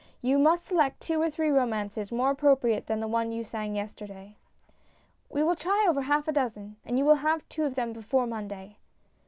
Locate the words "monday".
8.25-8.77